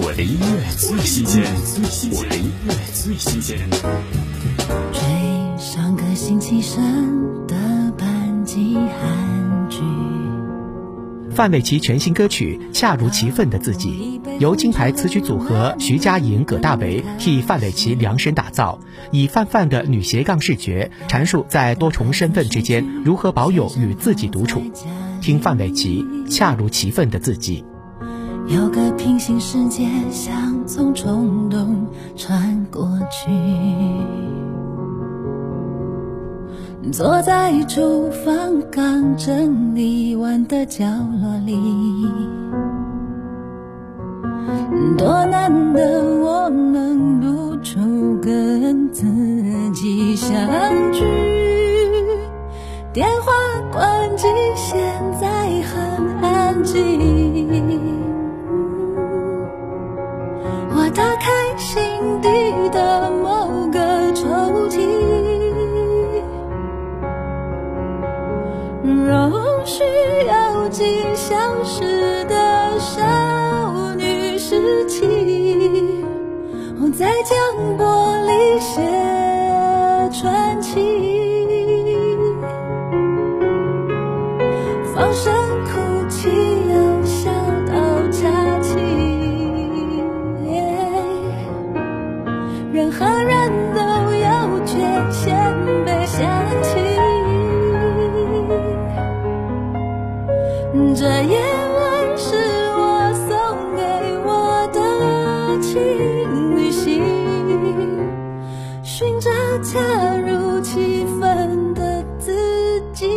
[0.00, 1.42] 我的音乐最新鲜，
[2.12, 3.58] 我的音乐最新鲜。
[4.92, 5.00] 追
[5.58, 7.56] 上个星期生的
[7.98, 9.80] 班级韩剧。
[11.34, 18.78] 范玮琪全新歌曲《恰如其分的自己》，由金牌词曲组合徐佳莹、葛大为替范玮琪量身打造，
[19.10, 24.62] 以范范的女斜杠视觉阐述在多重身份之间如何保有与自己独处。
[25.20, 27.64] 听范玮琪《恰如其分的自己》。
[28.48, 33.30] 有个平行世界，像从冲动穿过去。
[36.90, 40.86] 坐在厨房刚整理完的角
[41.20, 41.54] 落里，
[44.96, 47.78] 多难得我能露出
[48.22, 49.04] 跟自
[49.74, 50.38] 己相
[50.92, 51.04] 聚。
[52.94, 53.30] 电话
[53.70, 54.26] 关机，
[54.56, 54.78] 现
[55.20, 55.28] 在
[55.60, 57.07] 很安静。
[60.90, 61.82] 打开心
[62.22, 62.28] 底
[62.70, 63.78] 的某个
[64.14, 64.26] 抽
[64.68, 64.78] 屉，
[68.82, 69.32] 容
[69.66, 75.06] 许有几消失的少女时期，
[76.80, 77.36] 我在将
[77.76, 77.84] 玻
[78.26, 78.80] 璃写
[80.10, 80.74] 传奇，
[84.94, 85.32] 放声
[92.78, 93.80] 任何人都
[94.14, 94.78] 有缺
[95.10, 95.34] 陷
[95.84, 96.22] 被想
[96.62, 96.68] 起，
[100.94, 101.40] 这夜
[101.74, 102.36] 晚是
[102.76, 103.34] 我送
[103.74, 103.82] 给
[104.24, 104.30] 我
[104.72, 104.78] 的
[105.60, 105.74] 情
[106.54, 107.02] 旅行，
[108.84, 109.28] 寻找
[109.64, 109.80] 恰
[110.18, 113.08] 如其分的自己。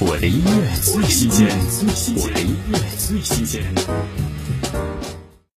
[0.00, 0.50] 我的音乐
[0.82, 1.48] 最新鲜，
[2.16, 3.62] 我的音乐最新鲜。